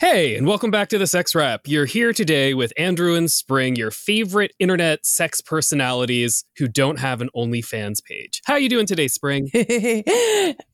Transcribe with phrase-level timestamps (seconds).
[0.00, 1.62] Hey, and welcome back to the Sex Wrap.
[1.66, 7.20] You're here today with Andrew and Spring, your favorite internet sex personalities who don't have
[7.20, 8.40] an OnlyFans page.
[8.44, 9.48] How are you doing today, Spring?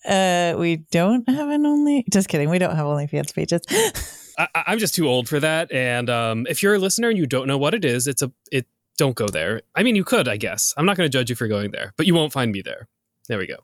[0.06, 2.05] uh, we don't have an only.
[2.12, 2.51] Just kidding.
[2.51, 3.62] We don't have OnlyFans pages.
[4.38, 5.73] I, I'm just too old for that.
[5.73, 8.30] And um, if you're a listener and you don't know what it is, it's a
[8.52, 8.66] it.
[8.98, 9.62] Don't go there.
[9.74, 10.74] I mean, you could, I guess.
[10.77, 12.88] I'm not going to judge you for going there, but you won't find me there.
[13.27, 13.56] There we go.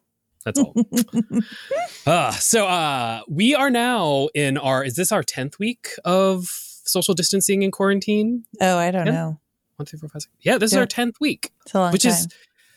[0.44, 0.74] That's all.
[2.06, 4.84] uh, so uh, we are now in our.
[4.84, 8.44] Is this our tenth week of social distancing and quarantine?
[8.60, 9.12] Oh, I don't Yeah.
[9.12, 9.40] know.
[9.76, 10.32] One, two, four, five, six.
[10.40, 10.80] Yeah, this is Yeah.
[10.80, 11.50] our tenth week.
[11.64, 12.12] It's a long which time.
[12.12, 12.28] is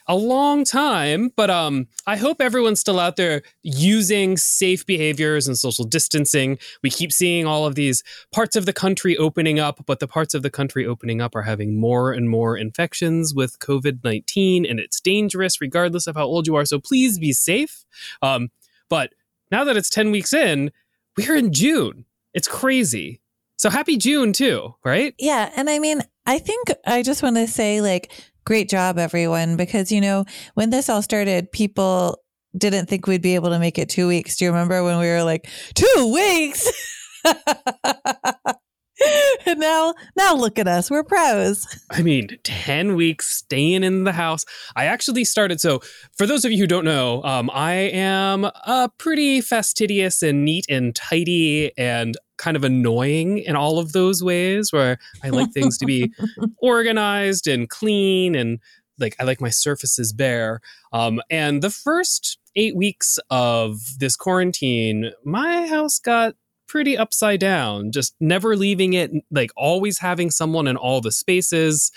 [0.08, 5.58] a long time but um i hope everyone's still out there using safe behaviors and
[5.58, 6.58] social distancing.
[6.82, 10.34] We keep seeing all of these parts of the country opening up but the parts
[10.34, 15.00] of the country opening up are having more and more infections with covid-19 and it's
[15.00, 17.86] dangerous regardless of how old you are so please be safe.
[18.22, 18.50] Um
[18.90, 19.14] but
[19.52, 20.72] now that it's 10 weeks in
[21.18, 22.06] we're in june.
[22.34, 23.22] It's crazy.
[23.58, 25.16] So happy june too right?
[25.18, 25.52] Yeah.
[25.56, 28.10] And I mean, I think I just want to say, like,
[28.46, 32.20] great job, everyone, because, you know, when this all started, people
[32.58, 34.38] didn't think we'd be able to make it two weeks.
[34.38, 36.72] Do you remember when we were like, two weeks?
[39.46, 40.92] and now, now look at us.
[40.92, 41.68] We're pros.
[41.90, 44.46] I mean, 10 weeks staying in the house.
[44.76, 45.60] I actually started.
[45.60, 45.82] So,
[46.18, 50.66] for those of you who don't know, um, I am uh, pretty fastidious and neat
[50.70, 55.78] and tidy and kind of annoying in all of those ways where I like things
[55.78, 56.12] to be
[56.58, 58.60] organized and clean and
[59.00, 60.60] like I like my surfaces bare.
[60.92, 66.36] Um, and the first eight weeks of this quarantine, my house got
[66.68, 71.94] pretty upside down, just never leaving it, like always having someone in all the spaces.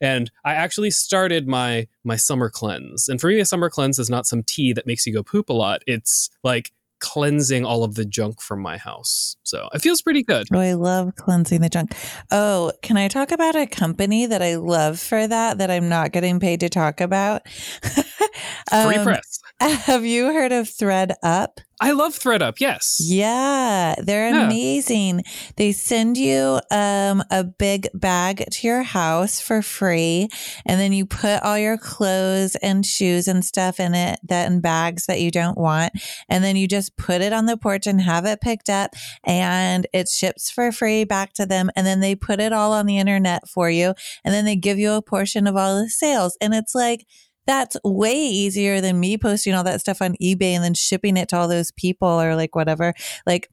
[0.00, 3.10] And I actually started my my summer cleanse.
[3.10, 5.50] And for me, a summer cleanse is not some tea that makes you go poop
[5.50, 5.82] a lot.
[5.86, 6.72] It's like
[7.02, 9.36] cleansing all of the junk from my house.
[9.42, 10.46] So it feels pretty good.
[10.54, 11.94] Oh, I love cleansing the junk.
[12.30, 16.12] Oh, can I talk about a company that I love for that that I'm not
[16.12, 17.46] getting paid to talk about?
[17.50, 19.40] Free Um, press.
[19.86, 21.60] Have you heard of Thread Up?
[21.80, 22.60] I love ThredUp.
[22.60, 22.98] Yes.
[23.00, 24.44] Yeah, they're Yeah.
[24.46, 25.22] amazing.
[25.56, 30.28] They send you um, a big bag to your house for free,
[30.66, 34.60] and then you put all your clothes and shoes and stuff in it that in
[34.60, 35.92] bags that you don't want,
[36.28, 38.92] and then you just put it on the porch and have it picked up,
[39.24, 42.86] and it ships for free back to them, and then they put it all on
[42.86, 46.36] the internet for you, and then they give you a portion of all the sales,
[46.40, 47.06] and it's like
[47.46, 51.28] that's way easier than me posting all that stuff on eBay and then shipping it
[51.30, 52.94] to all those people or like whatever.
[53.26, 53.48] Like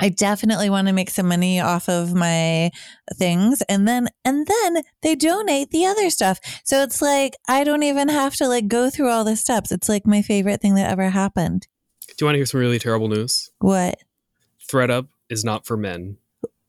[0.00, 2.70] I definitely want to make some money off of my
[3.14, 6.40] things and then and then they donate the other stuff.
[6.64, 9.70] So it's like I don't even have to like go through all the steps.
[9.70, 11.68] It's like my favorite thing that ever happened.
[12.08, 13.50] Do you want to hear some really terrible news?
[13.60, 13.98] What?
[14.68, 16.16] ThredUp is not for men.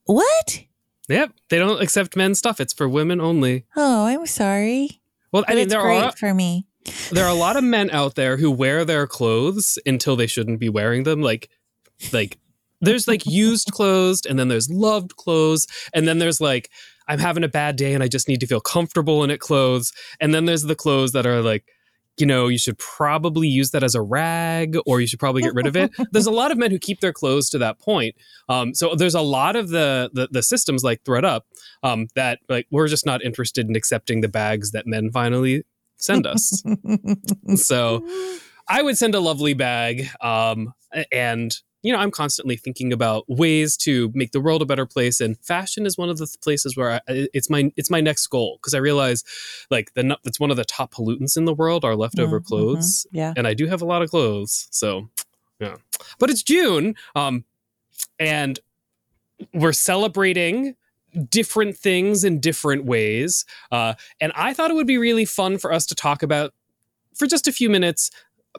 [0.06, 0.64] What?
[1.10, 2.62] Yep, they don't accept men's stuff.
[2.62, 3.66] It's for women only.
[3.76, 5.02] Oh, I'm sorry.
[5.34, 6.68] Well, I mean, there great are for me.
[7.12, 10.60] there are a lot of men out there who wear their clothes until they shouldn't
[10.60, 11.22] be wearing them.
[11.22, 11.50] Like,
[12.14, 12.38] like
[12.80, 16.70] there's like used clothes, and then there's loved clothes, and then there's like
[17.08, 19.92] I'm having a bad day and I just need to feel comfortable in it clothes,
[20.22, 21.66] and then there's the clothes that are like.
[22.18, 25.54] You know, you should probably use that as a rag, or you should probably get
[25.54, 25.92] rid of it.
[26.12, 28.16] There's a lot of men who keep their clothes to that point.
[28.50, 31.42] Um, so there's a lot of the the, the systems like ThredUp
[31.82, 35.64] um, that like we're just not interested in accepting the bags that men finally
[35.98, 36.64] send us.
[37.56, 38.06] so
[38.68, 40.08] I would send a lovely bag.
[40.22, 40.74] Um,
[41.12, 45.20] and, you know, I'm constantly thinking about ways to make the world a better place.
[45.20, 48.26] And fashion is one of the th- places where I, it's my it's my next
[48.28, 49.24] goal because I realize
[49.70, 53.06] like the it's one of the top pollutants in the world are leftover Mhm, clothes.
[53.12, 53.34] Yeah.
[53.36, 54.68] And I do have a lot of clothes.
[54.72, 55.10] So,
[55.60, 55.76] yeah.
[56.20, 56.96] But it's June.
[57.16, 57.44] Um,
[58.18, 58.60] and
[59.54, 60.76] we're celebrating
[61.30, 63.46] different things in different ways.
[63.72, 66.54] Uh, and I thought it would be really fun for us to talk about
[67.14, 68.10] for just a few minutes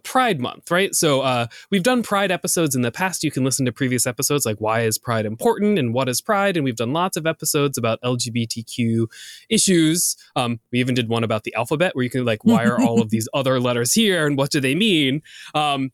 [0.02, 0.94] Pride Month, right?
[0.94, 3.22] So uh, we've done Pride episodes in the past.
[3.22, 6.56] You can listen to previous episodes like why is Pride important and what is Pride,
[6.56, 9.06] and we've done lots of episodes about LGBTQ
[9.48, 10.16] issues.
[10.36, 13.00] Um, we even did one about the alphabet, where you can like why are all
[13.00, 15.22] of these other letters here and what do they mean?
[15.54, 15.90] Um,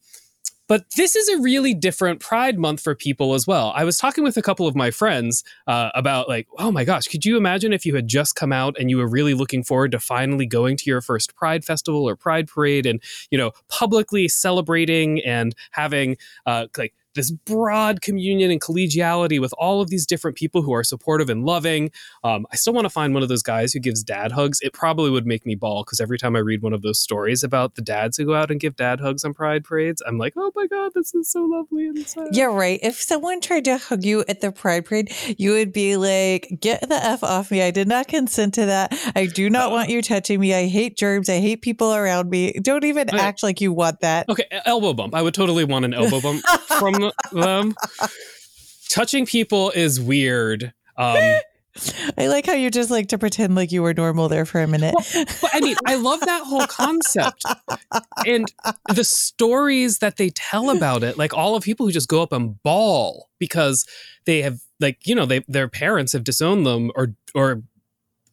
[0.70, 3.72] but this is a really different Pride Month for people as well.
[3.74, 7.08] I was talking with a couple of my friends uh, about, like, oh my gosh,
[7.08, 9.90] could you imagine if you had just come out and you were really looking forward
[9.90, 13.02] to finally going to your first Pride Festival or Pride Parade and,
[13.32, 19.80] you know, publicly celebrating and having, uh, like, this broad communion and collegiality with all
[19.80, 21.90] of these different people who are supportive and loving.
[22.22, 24.60] Um, I still want to find one of those guys who gives dad hugs.
[24.62, 27.42] It probably would make me bawl because every time I read one of those stories
[27.42, 30.34] about the dads who go out and give dad hugs on pride parades, I'm like,
[30.36, 32.28] oh my God, this is so lovely and sad.
[32.32, 32.78] Yeah, right.
[32.82, 36.88] If someone tried to hug you at the pride parade, you would be like, get
[36.88, 37.62] the F off me.
[37.62, 38.92] I did not consent to that.
[39.16, 40.54] I do not want you touching me.
[40.54, 41.28] I hate germs.
[41.28, 42.52] I hate people around me.
[42.52, 44.28] Don't even act like you want that.
[44.28, 45.14] Okay, elbow bump.
[45.14, 46.42] I would totally want an elbow bump
[46.78, 46.99] from
[47.32, 47.74] them.
[48.88, 50.72] Touching people is weird.
[50.96, 51.40] Um,
[52.18, 54.66] I like how you just like to pretend like you were normal there for a
[54.66, 54.94] minute.
[54.94, 57.44] Well, but I mean, I love that whole concept
[58.26, 58.52] and
[58.92, 61.16] the stories that they tell about it.
[61.16, 63.86] Like all of people who just go up and bawl because
[64.24, 67.62] they have, like, you know, they their parents have disowned them or or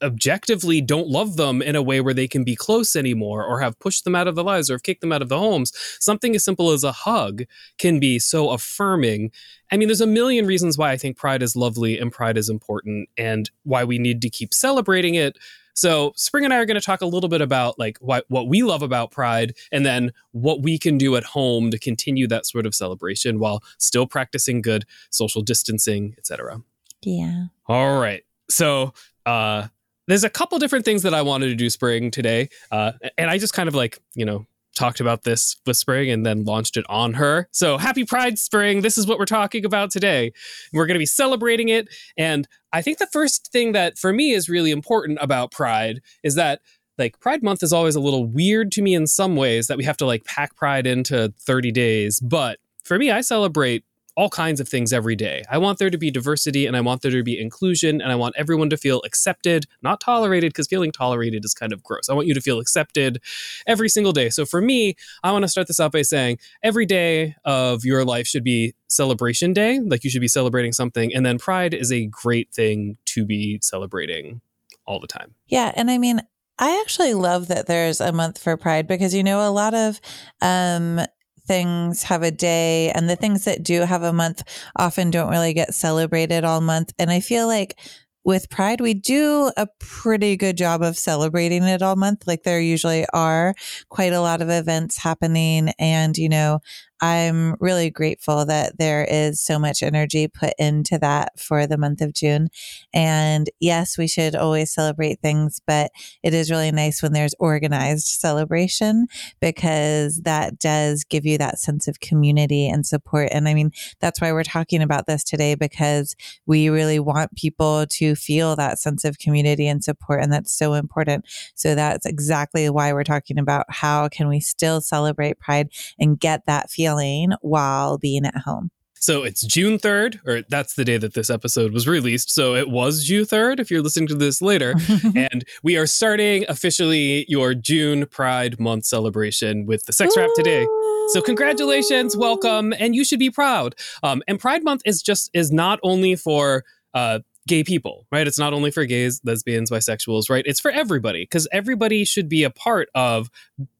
[0.02, 3.78] objectively don't love them in a way where they can be close anymore or have
[3.78, 5.72] pushed them out of the lives or have kicked them out of the homes.
[6.00, 7.44] Something as simple as a hug
[7.78, 9.30] can be so affirming.
[9.70, 12.48] I mean, there's a million reasons why I think pride is lovely and pride is
[12.48, 15.36] important and why we need to keep celebrating it.
[15.78, 18.48] So, Spring and I are going to talk a little bit about like what what
[18.48, 22.46] we love about Pride, and then what we can do at home to continue that
[22.46, 26.62] sort of celebration while still practicing good social distancing, etc.
[27.02, 27.44] Yeah.
[27.66, 28.24] All right.
[28.50, 28.92] So,
[29.24, 29.68] uh,
[30.08, 32.48] there's a couple different things that I wanted to do spring today.
[32.72, 36.24] Uh, and I just kind of like, you know, talked about this with spring and
[36.24, 37.48] then launched it on her.
[37.52, 38.80] So happy Pride Spring.
[38.80, 40.32] This is what we're talking about today.
[40.72, 41.88] We're going to be celebrating it.
[42.16, 46.36] And I think the first thing that for me is really important about Pride is
[46.36, 46.60] that
[46.96, 49.84] like Pride Month is always a little weird to me in some ways that we
[49.84, 52.20] have to like pack Pride into 30 days.
[52.20, 53.84] But for me, I celebrate
[54.18, 55.44] all kinds of things every day.
[55.48, 58.16] I want there to be diversity and I want there to be inclusion and I
[58.16, 62.08] want everyone to feel accepted, not tolerated, because feeling tolerated is kind of gross.
[62.08, 63.22] I want you to feel accepted
[63.64, 64.28] every single day.
[64.28, 68.04] So for me, I want to start this out by saying every day of your
[68.04, 69.78] life should be celebration day.
[69.78, 71.14] Like you should be celebrating something.
[71.14, 74.40] And then pride is a great thing to be celebrating
[74.84, 75.36] all the time.
[75.46, 75.70] Yeah.
[75.76, 76.22] And I mean,
[76.58, 80.00] I actually love that there's a month for pride because you know a lot of
[80.42, 81.06] um
[81.48, 84.42] things have a day and the things that do have a month
[84.76, 86.92] often don't really get celebrated all month.
[86.98, 87.76] And I feel like
[88.24, 92.26] with Pride, we do a pretty good job of celebrating it all month.
[92.26, 93.54] Like there usually are
[93.88, 95.70] quite a lot of events happening.
[95.78, 96.60] And, you know,
[97.00, 102.00] I'm really grateful that there is so much energy put into that for the month
[102.00, 102.48] of June.
[102.92, 105.92] And yes, we should always celebrate things, but
[106.24, 109.06] it is really nice when there's organized celebration
[109.40, 113.28] because that does give you that sense of community and support.
[113.30, 116.16] And I mean, that's why we're talking about this today because
[116.46, 120.20] we really want people to feel that sense of community and support.
[120.20, 121.26] And that's so important.
[121.54, 125.68] So that's exactly why we're talking about how can we still celebrate Pride
[125.98, 128.70] and get that feeling feeling while being at home.
[129.00, 132.32] So it's June 3rd, or that's the day that this episode was released.
[132.32, 134.74] So it was June 3rd if you're listening to this later.
[135.14, 140.66] and we are starting officially your June Pride Month celebration with the Sex Wrap today.
[141.10, 143.76] So congratulations, welcome, and you should be proud.
[144.02, 148.26] Um, and Pride Month is just is not only for uh, gay people, right?
[148.26, 150.44] It's not only for gays, lesbians, bisexuals, right?
[150.46, 153.30] It's for everybody because everybody should be a part of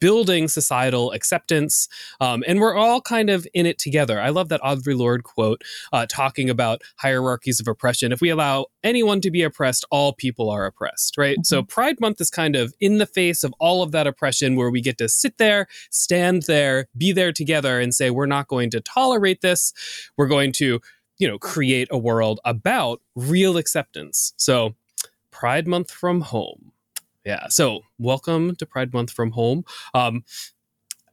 [0.00, 1.88] building societal acceptance.
[2.20, 4.20] Um, and we're all kind of in it together.
[4.20, 8.10] I love that Audre Lorde quote uh, talking about hierarchies of oppression.
[8.10, 11.36] If we allow anyone to be oppressed, all people are oppressed, right?
[11.36, 11.44] Mm-hmm.
[11.44, 14.70] So Pride Month is kind of in the face of all of that oppression where
[14.70, 18.70] we get to sit there, stand there, be there together and say, we're not going
[18.70, 19.72] to tolerate this.
[20.16, 20.80] We're going to
[21.18, 24.32] you know, create a world about real acceptance.
[24.36, 24.74] So,
[25.30, 26.72] Pride Month from home.
[27.24, 27.48] Yeah.
[27.48, 29.64] So, welcome to Pride Month from home.
[29.94, 30.24] Um,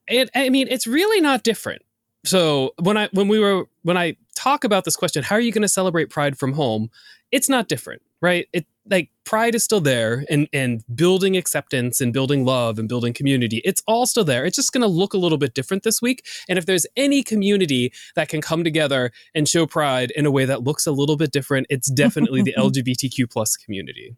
[0.08, 1.82] it, I mean, it's really not different.
[2.26, 5.52] So when I when we were when I talk about this question, how are you
[5.52, 6.90] going to celebrate Pride from home?
[7.32, 8.48] It's not different, right?
[8.52, 13.14] It like pride is still there and and building acceptance and building love and building
[13.14, 13.62] community.
[13.66, 14.46] It's all still there.
[14.46, 16.26] It's just going to look a little bit different this week.
[16.48, 20.46] And if there's any community that can come together and show pride in a way
[20.46, 24.16] that looks a little bit different it's definitely the lgbtq plus community.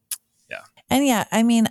[0.49, 0.61] Yeah.
[0.89, 1.67] And yeah i mean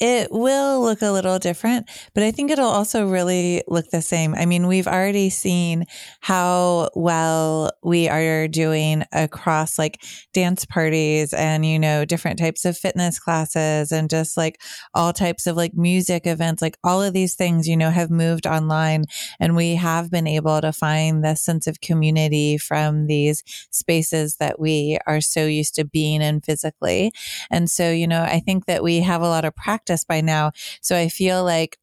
[0.00, 4.34] it will look a little different, but I think it'll also really look the same.
[4.34, 5.84] I mean, we've already seen
[6.20, 12.76] how well we are doing across like dance parties and, you know, different types of
[12.76, 14.60] fitness classes and just like
[14.94, 16.60] all types of like music events.
[16.60, 19.04] Like all of these things, you know, have moved online
[19.38, 24.58] and we have been able to find the sense of community from these spaces that
[24.58, 27.12] we are so used to being in physically.
[27.48, 30.20] And so, you know, I think that we have a lot of practice practice by
[30.20, 30.52] now.
[30.80, 31.78] So I feel like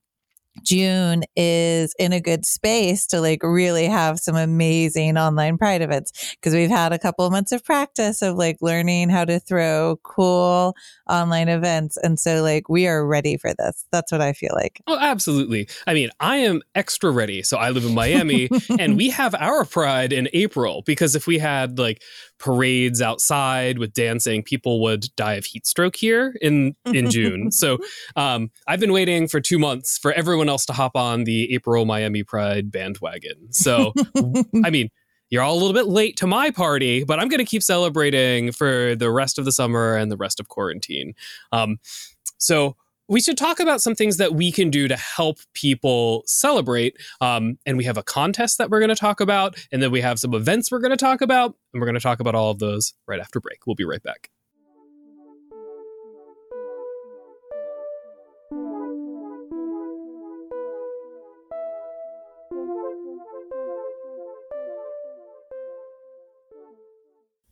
[0.63, 6.36] June is in a good space to like really have some amazing online pride events
[6.36, 9.98] because we've had a couple of months of practice of like learning how to throw
[10.03, 10.75] cool
[11.10, 11.96] online events.
[11.96, 13.86] And so like we are ready for this.
[13.93, 14.81] That's what I feel like.
[14.88, 15.70] Oh, absolutely.
[15.88, 17.43] I mean, I am extra ready.
[17.43, 21.39] So I live in Miami and we have our pride in April because if we
[21.39, 22.01] had like
[22.41, 27.51] parades outside with dancing, people would die of heat stroke here in in June.
[27.51, 27.77] so
[28.15, 31.86] um, I've been waiting for two months for everyone else to hop on the April
[31.86, 33.53] Miami Pride bandwagon.
[33.53, 33.93] So
[34.65, 34.89] I mean,
[35.29, 38.51] you're all a little bit late to my party, but I'm going to keep celebrating
[38.51, 41.13] for the rest of the summer and the rest of quarantine.
[41.51, 41.79] Um,
[42.38, 42.75] so
[43.11, 46.95] we should talk about some things that we can do to help people celebrate.
[47.19, 49.99] Um, and we have a contest that we're going to talk about, and then we
[49.99, 52.51] have some events we're going to talk about, and we're going to talk about all
[52.51, 53.67] of those right after break.
[53.67, 54.29] We'll be right back.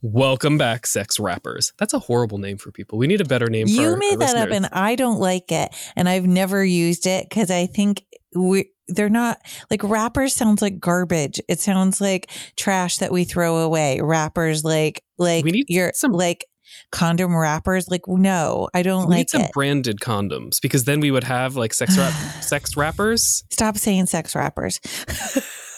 [0.01, 1.73] Welcome back, sex rappers.
[1.77, 2.97] That's a horrible name for people.
[2.97, 3.67] We need a better name.
[3.67, 7.27] For you made that up, and I don't like it, and I've never used it
[7.27, 9.39] because I think we they're not
[9.69, 10.33] like rappers.
[10.33, 11.41] Sounds like garbage.
[11.49, 13.99] It sounds like trash that we throw away.
[14.01, 16.45] Rappers like like We need you're some- like
[16.93, 17.89] condom wrappers.
[17.89, 19.51] Like no, I don't we like need some it.
[19.51, 23.43] branded condoms because then we would have like sex rap, sex rappers.
[23.51, 24.79] Stop saying sex rappers.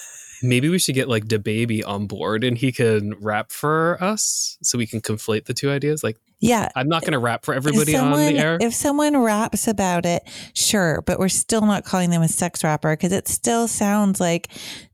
[0.44, 4.58] Maybe we should get like the baby on board and he can rap for us
[4.62, 6.04] so we can conflate the two ideas.
[6.04, 8.58] Like Yeah, I'm not going to rap for everybody on someone, the air.
[8.60, 12.94] If someone raps about it, sure, but we're still not calling them a sex rapper
[12.94, 14.50] because it still sounds like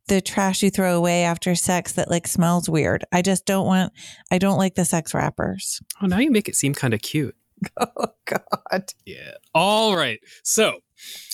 [0.08, 3.04] the trash you throw away after sex that like smells weird.
[3.12, 3.94] I just don't want,
[4.32, 5.82] I don't like the sex rappers.
[6.02, 7.36] oh, now you make it seem kind of cute.
[7.80, 8.94] Oh, God.
[9.06, 9.32] Yeah.
[9.54, 10.20] All right.
[10.44, 10.80] So,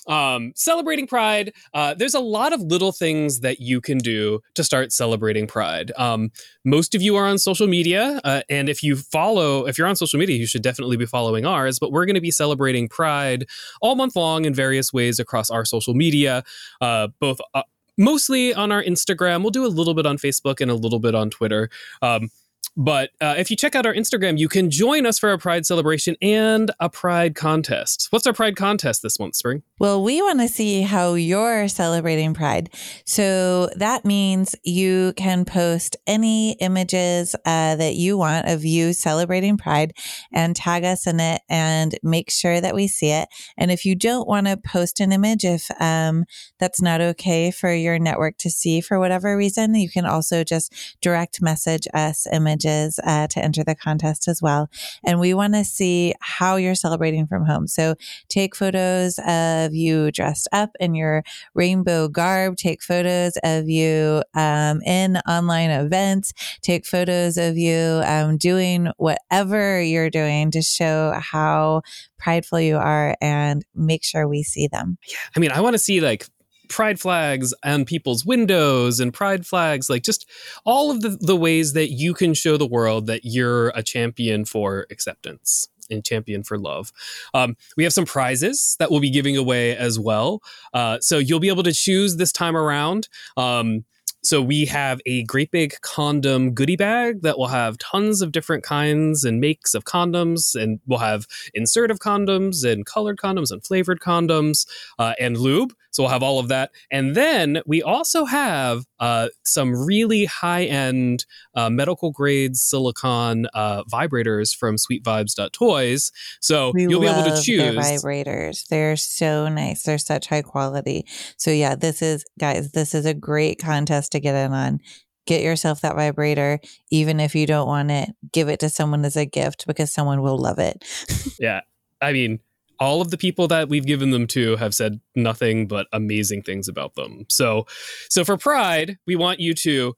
[0.08, 1.54] um, celebrating Pride.
[1.74, 5.92] Uh, there's a lot of little things that you can do to start celebrating Pride.
[5.98, 6.32] Um,
[6.66, 9.96] most of you are on social media, uh, and if you follow, if you're on
[9.96, 11.80] social media, you should definitely be following ours.
[11.80, 13.46] But we're going to be celebrating Pride
[13.82, 16.44] all month long in various ways across our social media,
[16.82, 17.40] uh, both.
[17.54, 17.64] Uh,
[17.96, 19.42] Mostly on our Instagram.
[19.44, 21.70] We'll do a little bit on Facebook and a little bit on Twitter.
[22.02, 22.32] Um,
[22.76, 25.66] but uh, if you check out our Instagram, you can join us for a Pride
[25.66, 28.08] celebration and a Pride contest.
[28.10, 29.64] What's our Pride contest this month, Spring?
[29.80, 32.74] Well, we want to see how you're celebrating Pride.
[33.06, 39.58] So that means you can post any images uh, that you want of you celebrating
[39.58, 39.94] Pride
[40.32, 43.30] and tag us in it and make sure that we see it.
[43.58, 46.26] And if you don't want to post an image, if um,
[46.60, 50.74] that's not okay for your network to see for whatever reason, you can also just
[51.02, 52.26] direct message us
[52.64, 54.70] images uh, to enter the contest as well.
[55.04, 57.68] And we want to see how you're celebrating from home.
[57.68, 57.96] So
[58.30, 64.82] take photos of you dressed up in your rainbow garb, take photos of you um,
[64.82, 71.82] in online events, take photos of you um, doing whatever you're doing to show how
[72.18, 74.98] prideful you are and make sure we see them.
[75.08, 75.18] Yeah.
[75.36, 76.28] I mean, I want to see like
[76.74, 80.28] pride flags on people's windows and pride flags, like just
[80.66, 84.44] all of the, the ways that you can show the world that you're a champion
[84.44, 86.92] for acceptance and champion for love.
[87.36, 90.42] Um, we have some prizes that we'll be giving away as well.
[90.74, 93.08] Uh, so you'll be able to choose this time around.
[93.38, 93.86] Um,
[94.24, 98.64] so we have a great big condom goodie bag that will have tons of different
[98.64, 103.64] kinds and makes of condoms, and we'll have insert of condoms and colored condoms and
[103.66, 104.66] flavored condoms
[105.00, 105.74] uh, and lube.
[105.92, 110.64] So we'll have all of that, and then we also have uh, some really high
[110.64, 116.12] end uh, medical grade silicone uh, vibrators from SweetVibes.toys.
[116.40, 117.76] So We you'll be able to choose.
[117.76, 118.68] vibrators.
[118.70, 119.84] They're so nice.
[119.84, 121.06] They're such high quality.
[121.38, 124.80] So yeah, this is guys, this is a great contest to get in on.
[125.26, 126.60] Get yourself that vibrator,
[126.92, 128.10] even if you don't want it.
[128.34, 130.84] Give it to someone as a gift because someone will love it.
[131.40, 131.62] Yeah.
[132.02, 132.40] I mean,
[132.80, 136.68] all of the people that we've given them to have said nothing but amazing things
[136.68, 137.26] about them.
[137.30, 137.66] So,
[138.10, 139.96] so for Pride, we want you to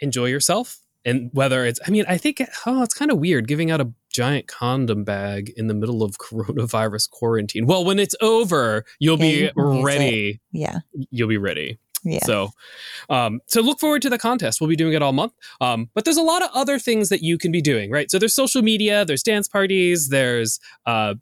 [0.00, 0.78] enjoy yourself.
[1.04, 3.92] And whether it's, I mean, I think, oh, it's kind of weird giving out a
[4.10, 7.66] giant condom bag in the middle of coronavirus quarantine.
[7.66, 9.82] Well, when it's over, you'll Yeah, be can it.
[9.84, 10.40] ready.
[10.52, 10.78] Yeah.
[11.10, 11.78] You'll be ready.
[12.04, 12.24] Yeah.
[12.24, 12.50] So,
[13.08, 14.60] um, so look forward to the contest.
[14.60, 15.32] We'll be doing it all month.
[15.60, 18.10] Um, but there's a lot of other things that you can be doing, right?
[18.10, 21.14] So there's social media, there's dance parties, there's uh,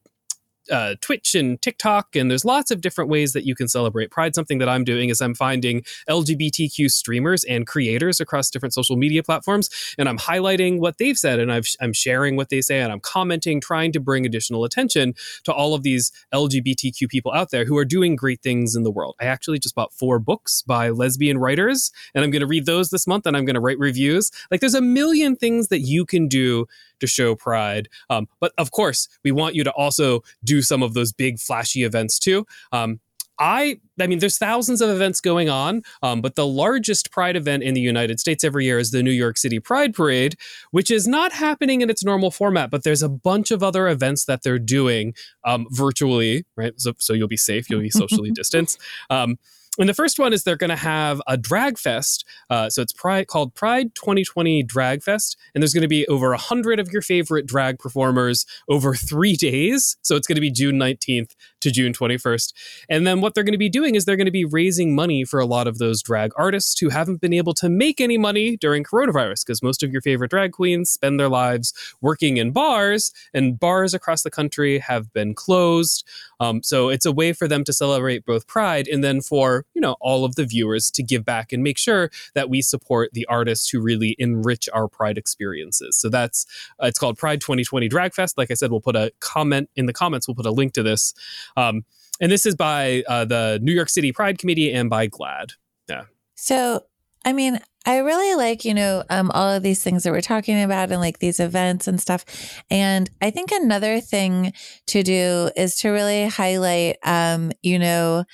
[0.70, 4.34] uh, Twitch and TikTok, and there's lots of different ways that you can celebrate Pride.
[4.34, 9.22] Something that I'm doing is I'm finding LGBTQ streamers and creators across different social media
[9.22, 12.92] platforms, and I'm highlighting what they've said, and i am sharing what they say, and
[12.92, 15.14] I'm commenting, trying to bring additional attention
[15.44, 18.90] to all of these LGBTQ people out there who are doing great things in the
[18.90, 19.16] world.
[19.20, 22.90] I actually just bought four books by lesbian writers, and I'm going to read those
[22.90, 24.30] this month, and I'm going to write reviews.
[24.50, 26.66] Like, there's a million things that you can do
[27.02, 27.88] to show pride.
[28.08, 31.84] Um, but of course, we want you to also do some of those big flashy
[31.84, 32.46] events too.
[32.72, 33.00] Um,
[33.38, 37.64] I, I mean, there's thousands of events going on, um, but the largest Pride event
[37.64, 40.36] in the United States every year is the New York City Pride Parade,
[40.70, 42.70] which is not happening in its normal format.
[42.70, 46.72] But there's a bunch of other events that they're doing um, virtually, right?
[46.76, 48.80] So, so, you'll be safe, you'll be socially distanced.
[49.10, 49.38] Um,
[49.78, 52.26] and the first one is they're going to have a drag fest.
[52.50, 56.32] Uh, so it's Pride called Pride 2020 Drag Fest, and there's going to be over
[56.32, 59.96] a hundred of your favorite drag performers over three days.
[60.02, 62.52] So it's going to be June 19th to June 21st.
[62.88, 65.24] And then what they're going to be doing is they're going to be raising money
[65.24, 68.56] for a lot of those drag artists who haven't been able to make any money
[68.56, 73.12] during coronavirus because most of your favorite drag queens spend their lives working in bars,
[73.32, 76.06] and bars across the country have been closed.
[76.40, 79.80] Um, so it's a way for them to celebrate both Pride and then for you
[79.80, 83.26] know all of the viewers to give back and make sure that we support the
[83.26, 85.96] artists who really enrich our Pride experiences.
[85.96, 86.46] So that's
[86.82, 88.36] uh, it's called Pride 2020 Drag Fest.
[88.36, 90.26] Like I said, we'll put a comment in the comments.
[90.26, 91.14] We'll put a link to this.
[91.56, 91.84] Um,
[92.20, 95.52] and this is by uh, the New York City Pride Committee and by GLAAD.
[95.88, 96.04] Yeah.
[96.34, 96.84] So,
[97.24, 100.62] I mean, I really like, you know, um, all of these things that we're talking
[100.62, 102.24] about and like these events and stuff.
[102.70, 104.52] And I think another thing
[104.88, 108.24] to do is to really highlight, um, you know,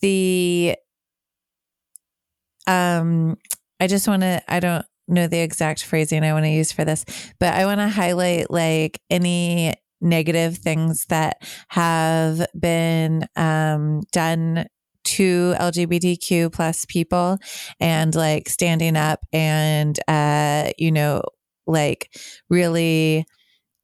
[0.00, 0.76] the,
[2.66, 3.38] um,
[3.80, 6.84] I just want to, I don't know the exact phrasing I want to use for
[6.84, 7.04] this,
[7.38, 14.66] but I want to highlight like any negative things that have been um, done
[15.04, 17.38] to LGBTQ plus people
[17.80, 21.22] and like standing up and, uh, you know,
[21.66, 22.10] like
[22.48, 23.26] really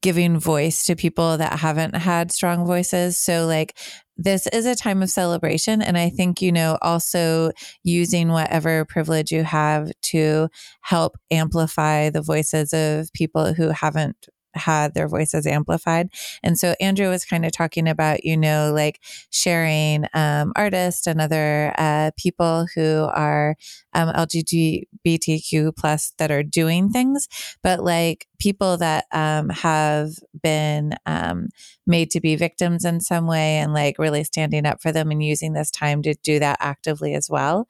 [0.01, 3.17] giving voice to people that haven't had strong voices.
[3.17, 3.77] So, like,
[4.17, 5.81] this is a time of celebration.
[5.81, 7.51] And I think, you know, also
[7.83, 10.49] using whatever privilege you have to
[10.81, 16.09] help amplify the voices of people who haven't had their voices amplified.
[16.43, 21.21] And so Andrew was kind of talking about, you know, like sharing um, artists and
[21.21, 23.55] other uh, people who are
[23.93, 27.27] um, LGBTQ plus that are doing things,
[27.63, 30.11] but like people that um, have
[30.41, 31.49] been um,
[31.85, 35.23] made to be victims in some way and like really standing up for them and
[35.23, 37.67] using this time to do that actively as well.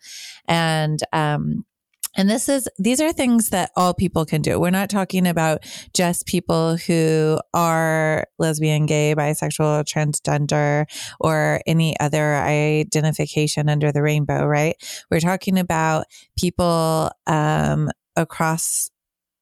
[0.47, 1.65] And um,
[2.15, 4.59] and this is, these are things that all people can do.
[4.59, 10.85] We're not talking about just people who are lesbian, gay, bisexual, transgender,
[11.19, 14.75] or any other identification under the rainbow, right?
[15.09, 16.05] We're talking about
[16.37, 18.89] people um, across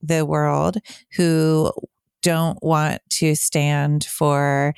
[0.01, 0.77] the world
[1.15, 1.71] who
[2.21, 4.73] don't want to stand for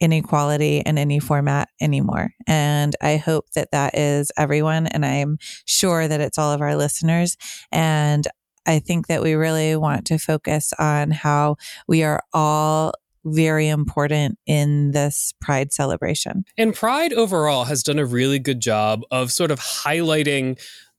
[0.00, 2.30] inequality in any format anymore.
[2.46, 4.86] And I hope that that is everyone.
[4.86, 7.36] And I'm sure that it's all of our listeners.
[7.70, 8.26] And
[8.66, 12.92] I think that we really want to focus on how we are all
[13.24, 16.44] very important in this Pride celebration.
[16.56, 20.58] And Pride overall has done a really good job of sort of highlighting,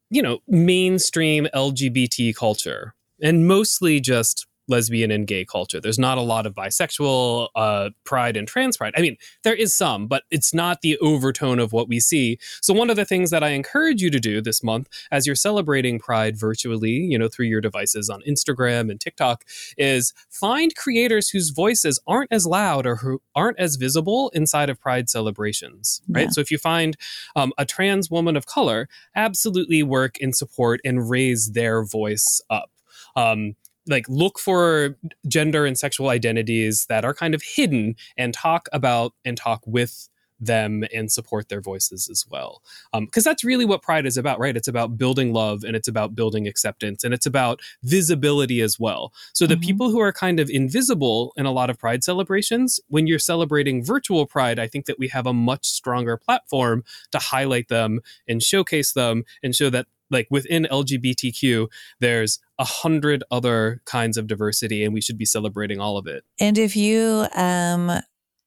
[0.09, 5.79] you know, mainstream LGBT culture and mostly just lesbian and gay culture.
[5.79, 8.93] There's not a lot of bisexual uh, pride and trans pride.
[8.95, 12.37] I mean, there is some, but it's not the overtone of what we see.
[12.61, 15.35] So one of the things that I encourage you to do this month, as you're
[15.35, 19.43] celebrating Pride virtually, you know, through your devices on Instagram and TikTok,
[19.77, 24.79] is find creators whose voices aren't as loud or who aren't as visible inside of
[24.79, 26.23] Pride celebrations, right?
[26.23, 26.29] Yeah.
[26.29, 26.95] So if you find
[27.35, 32.71] um, a trans woman of color, absolutely work in support and raise their voice up.
[33.15, 33.55] Um,
[33.87, 39.13] like look for gender and sexual identities that are kind of hidden and talk about
[39.25, 40.09] and talk with
[40.41, 42.61] them and support their voices as well.
[42.91, 44.57] Because um, that's really what pride is about right?
[44.57, 49.13] It's about building love and it's about building acceptance and it's about visibility as well.
[49.33, 49.61] So the mm-hmm.
[49.61, 53.83] people who are kind of invisible in a lot of pride celebrations when you're celebrating
[53.83, 58.41] virtual pride i think that we have a much stronger platform to highlight them and
[58.41, 61.67] showcase them and show that like within LGBTQ,
[61.99, 66.23] there's a hundred other kinds of diversity, and we should be celebrating all of it.
[66.39, 68.01] And if you um,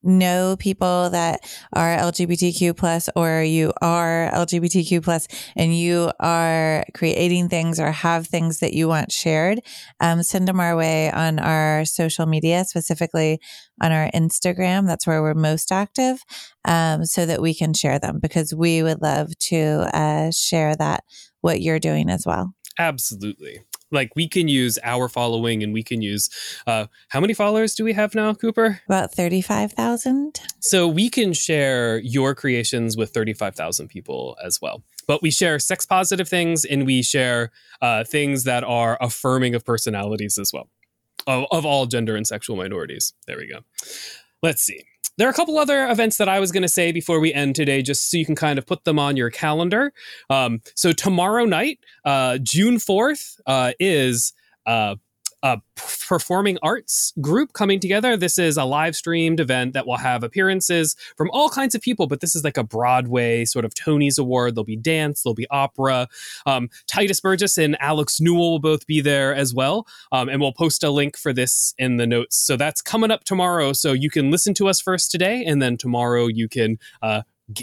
[0.05, 1.41] know people that
[1.73, 8.27] are LGBTQ plus or you are LGBTQ plus and you are creating things or have
[8.27, 9.61] things that you want shared,
[10.01, 13.41] um, send them our way on our social media, specifically
[13.81, 14.87] on our Instagram.
[14.87, 16.23] That's where we're most active,
[16.65, 21.05] um, so that we can share them because we would love to uh, share that
[21.41, 22.55] what you're doing as well.
[22.79, 23.61] Absolutely
[23.95, 26.29] like we can use our following and we can use
[26.67, 28.81] uh, how many followers do we have now cooper?
[28.87, 34.83] About 35000 so we can share your creations with 35000 people as well.
[35.07, 39.65] But we share sex positive things and we share uh, things that are affirming of
[39.65, 40.69] personalities as well.
[41.27, 43.15] Of, of all gender and sexual minorities.
[43.27, 43.61] There we go
[44.45, 44.81] let's see
[45.17, 47.55] there are a couple other events that I was going to say before we end
[47.55, 49.93] today, just so you can kind of put them on your calendar.
[50.29, 54.33] Um, so tomorrow night, uh, June fourth, uh, is
[54.67, 54.97] uh,
[55.45, 58.17] a performing arts group coming together.
[58.17, 62.07] This is a live streamed event that will have appearances from all kinds of people,
[62.07, 64.55] but this is like a Broadway sort of Tony's Award.
[64.55, 66.09] There'll be dance, there'll be opera.
[66.47, 69.87] Um, Tituss Burgess and Alex Newell will both be there as well.
[70.13, 72.37] Um, and we'll post a link for this in the notes.
[72.37, 73.75] So that's coming up tomorrow.
[73.75, 77.21] So you can listen to us first today, and then tomorrow you can uh,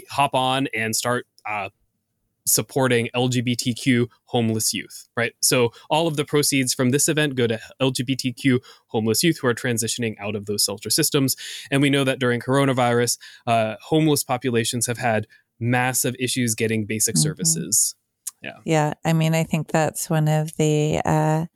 [0.08, 1.26] hop on and start.
[1.44, 1.70] Uh,
[2.46, 5.32] supporting LGBTQ homeless youth, right?
[5.40, 9.54] So all of the proceeds from this event go to LGBTQ homeless youth who are
[9.54, 11.36] transitioning out of those shelter systems.
[11.70, 15.26] And we know that during coronavirus, uh, homeless populations have had
[15.60, 17.22] massive issues getting basic mm-hmm.
[17.22, 17.94] services.
[18.42, 18.56] Yeah.
[18.64, 18.94] Yeah.
[19.04, 21.46] I mean, I think that's one of the, uh,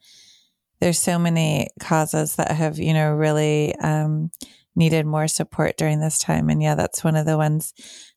[0.81, 4.31] there's so many causes that have, you know, really um,
[4.77, 6.49] needed more support during this time.
[6.49, 7.72] And yeah, that's one of the ones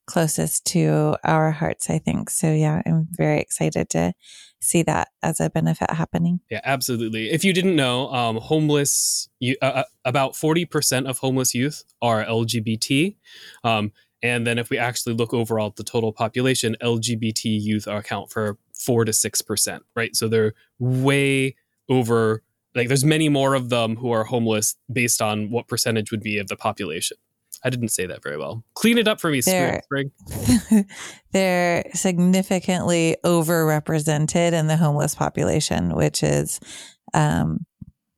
[0.10, 2.32] closest to our hearts, I think.
[2.32, 4.14] So, yeah, I'm very excited to
[4.60, 6.40] see that as a benefit happening.
[6.50, 7.30] Yeah, absolutely.
[7.30, 12.26] If you didn't know, um, homeless, you, uh, uh about 40% of homeless youth are
[12.26, 13.16] LGBT.
[13.64, 13.92] Um,
[14.24, 18.58] and then if we actually look overall at the total population, LGBT youth account for
[18.74, 20.16] four to 6%, right?
[20.16, 21.56] So they're way
[21.88, 22.42] over,
[22.74, 26.40] like, there's many more of them who are homeless based on what percentage would be
[26.40, 27.18] of the population.
[27.64, 28.64] I didn't say that very well.
[28.74, 30.12] Clean it up for me, they're, Spring.
[31.32, 36.60] they're significantly overrepresented in the homeless population, which is
[37.14, 37.66] um,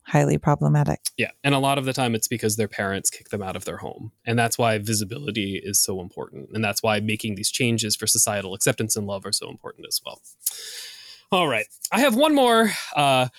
[0.03, 0.99] highly problematic.
[1.17, 1.31] Yeah.
[1.43, 3.77] And a lot of the time it's because their parents kick them out of their
[3.77, 4.11] home.
[4.25, 6.49] And that's why visibility is so important.
[6.53, 10.01] And that's why making these changes for societal acceptance and love are so important as
[10.05, 10.21] well.
[11.31, 11.65] All right.
[11.91, 13.29] I have one more uh,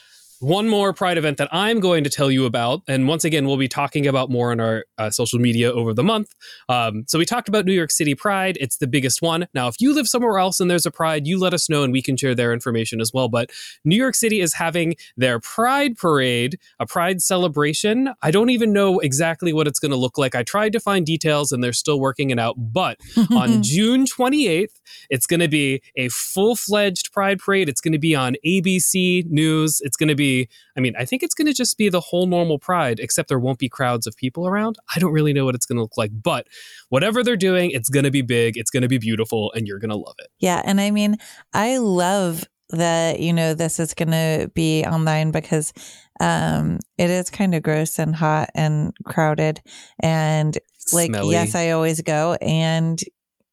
[0.42, 2.82] one more Pride event that I'm going to tell you about.
[2.88, 6.02] And once again, we'll be talking about more on our uh, social media over the
[6.02, 6.34] month.
[6.68, 8.58] Um, so we talked about New York City Pride.
[8.60, 9.46] It's the biggest one.
[9.54, 11.92] Now, if you live somewhere else and there's a Pride, you let us know and
[11.92, 13.28] we can share their information as well.
[13.28, 13.50] But
[13.84, 18.12] New York City is having their Pride Parade, a Pride celebration.
[18.20, 20.34] I don't even know exactly what it's going to look like.
[20.34, 22.56] I tried to find details and they're still working it out.
[22.58, 22.98] But
[23.30, 27.68] on June 28th, it's going to be a full fledged Pride Parade.
[27.68, 29.80] It's going to be on ABC News.
[29.84, 30.31] It's going to be
[30.76, 33.38] I mean, I think it's going to just be the whole normal Pride, except there
[33.38, 34.76] won't be crowds of people around.
[34.94, 36.46] I don't really know what it's going to look like, but
[36.88, 39.78] whatever they're doing, it's going to be big, it's going to be beautiful, and you're
[39.78, 40.28] going to love it.
[40.38, 40.62] Yeah.
[40.64, 41.16] And I mean,
[41.52, 45.72] I love that, you know, this is going to be online because
[46.20, 49.60] um, it is kind of gross and hot and crowded.
[50.00, 50.56] And
[50.92, 51.32] like, Smelly.
[51.32, 52.36] yes, I always go.
[52.40, 53.00] And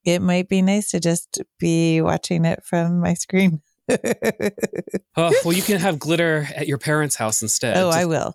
[0.05, 3.61] it might be nice to just be watching it from my screen
[5.15, 7.77] oh, well, you can have glitter at your parents' house instead.
[7.77, 8.33] Oh, Just- I will.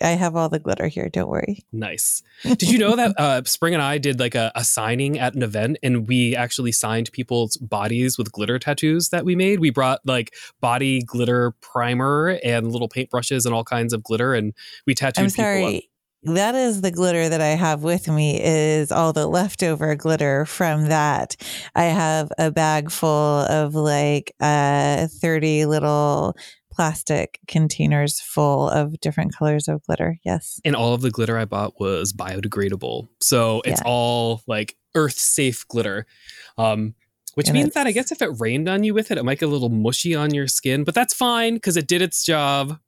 [0.00, 1.08] I have all the glitter here.
[1.08, 1.64] Don't worry.
[1.72, 2.22] Nice.
[2.42, 5.42] Did you know that uh, Spring and I did like a, a, signing at an
[5.42, 9.60] event and we actually signed people's bodies with glitter tattoos that we made?
[9.60, 14.54] We brought like body glitter primer and little paintbrushes and all kinds of glitter and
[14.86, 15.88] we tattooed I'm sorry
[16.24, 20.86] that is the glitter that I have with me is all the leftover glitter from
[20.86, 21.36] that.
[21.74, 26.36] I have a bag full of like uh 30 little
[26.70, 30.18] plastic containers full of different colors of glitter.
[30.24, 30.60] Yes.
[30.64, 33.08] And all of the glitter I bought was biodegradable.
[33.20, 33.90] So it's yeah.
[33.90, 36.06] all like earth safe glitter.
[36.56, 36.94] Um
[37.34, 39.40] which and means that I guess if it rained on you with it, it might
[39.40, 42.78] get a little mushy on your skin, but that's fine because it did its job.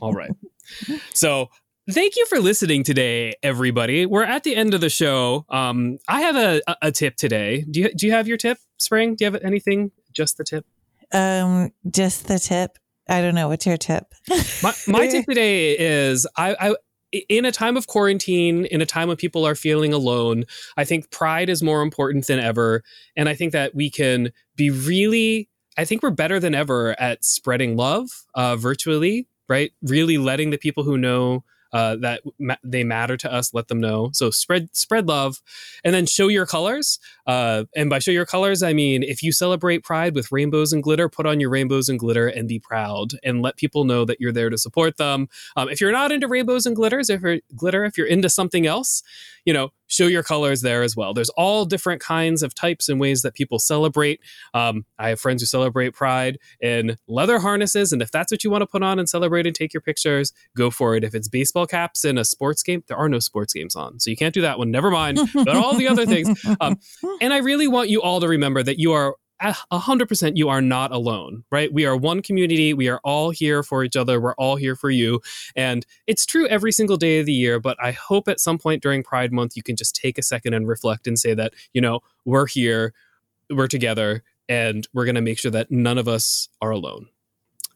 [0.00, 0.32] All right.
[1.14, 1.48] so
[1.90, 4.06] Thank you for listening today, everybody.
[4.06, 5.44] We're at the end of the show.
[5.50, 7.66] Um, I have a, a tip today.
[7.70, 9.14] Do you do you have your tip, Spring?
[9.14, 9.90] Do you have anything?
[10.10, 10.64] Just the tip?
[11.12, 12.78] Um, just the tip.
[13.06, 13.48] I don't know.
[13.48, 14.14] What's your tip?
[14.62, 16.74] my my tip today is I, I
[17.28, 20.44] in a time of quarantine, in a time when people are feeling alone,
[20.78, 22.82] I think pride is more important than ever.
[23.14, 27.24] And I think that we can be really, I think we're better than ever at
[27.24, 29.70] spreading love uh, virtually, right?
[29.82, 31.44] Really letting the people who know
[31.74, 33.52] uh, that ma- they matter to us.
[33.52, 34.10] Let them know.
[34.12, 35.42] So spread spread love,
[35.82, 37.00] and then show your colors.
[37.26, 40.82] Uh, and by show your colors, I mean if you celebrate Pride with rainbows and
[40.82, 44.20] glitter, put on your rainbows and glitter and be proud, and let people know that
[44.20, 45.28] you're there to support them.
[45.56, 48.66] Um, if you're not into rainbows and glitters, if you're glitter, if you're into something
[48.66, 49.02] else,
[49.44, 51.14] you know, show your colors there as well.
[51.14, 54.20] There's all different kinds of types and ways that people celebrate.
[54.52, 58.50] Um, I have friends who celebrate Pride in leather harnesses, and if that's what you
[58.50, 61.04] want to put on and celebrate and take your pictures, go for it.
[61.04, 64.10] If it's baseball caps in a sports game, there are no sports games on, so
[64.10, 64.70] you can't do that one.
[64.70, 65.18] Never mind.
[65.34, 66.44] but all the other things.
[66.60, 66.78] Um,
[67.20, 69.16] and I really want you all to remember that you are
[69.70, 71.72] a hundred percent you are not alone right?
[71.72, 72.74] We are one community.
[72.74, 74.20] We are all here for each other.
[74.20, 75.20] We're all here for you.
[75.54, 78.82] And it's true every single day of the year but i hope at some point
[78.82, 81.80] during pride month you can just take a second and reflect and say that you
[81.80, 82.92] know we're here
[83.50, 87.08] we're together and we're going to make sure that none of us are alone.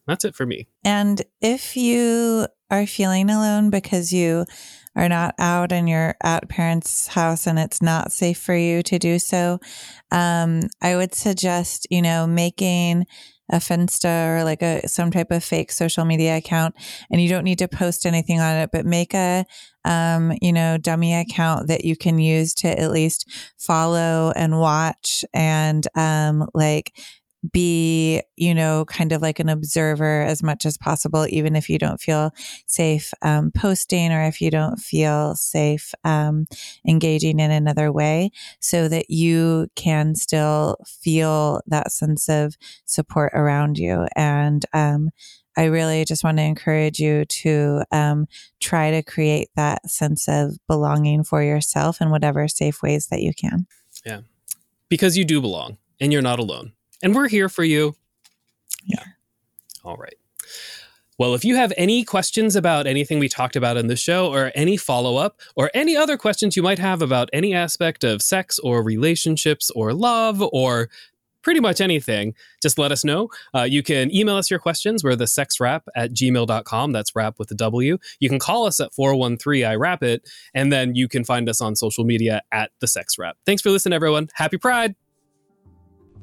[0.06, 0.68] That's it for me.
[0.84, 4.44] And if you are feeling alone because you
[4.98, 8.98] are not out and you're at parents' house and it's not safe for you to
[8.98, 9.60] do so,
[10.10, 13.06] um, I would suggest, you know, making
[13.50, 16.74] a Finsta or like a some type of fake social media account,
[17.10, 19.46] and you don't need to post anything on it, but make a
[19.84, 25.24] um, you know dummy account that you can use to at least follow and watch
[25.32, 26.92] and um, like
[27.52, 31.78] be, you know, kind of like an observer as much as possible, even if you
[31.78, 32.32] don't feel
[32.66, 36.46] safe um, posting or if you don't feel safe um,
[36.86, 38.30] engaging in another way,
[38.60, 44.06] so that you can still feel that sense of support around you.
[44.16, 45.10] And um,
[45.56, 48.28] I really just want to encourage you to um,
[48.60, 53.34] try to create that sense of belonging for yourself in whatever safe ways that you
[53.34, 53.66] can.
[54.06, 54.20] Yeah.
[54.88, 57.94] Because you do belong and you're not alone and we're here for you.
[58.84, 59.04] Yeah.
[59.84, 60.14] All right.
[61.18, 64.52] Well, if you have any questions about anything we talked about in the show, or
[64.54, 68.58] any follow up, or any other questions you might have about any aspect of sex
[68.60, 70.88] or relationships or love or
[71.42, 73.28] pretty much anything, just let us know.
[73.54, 75.02] Uh, you can email us your questions.
[75.02, 76.92] We're the sexwrap at gmail.com.
[76.92, 77.98] That's wrap with a W.
[78.20, 81.60] You can call us at 413 I Wrap It, and then you can find us
[81.60, 83.38] on social media at the sex wrap.
[83.44, 84.28] Thanks for listening, everyone.
[84.34, 84.94] Happy Pride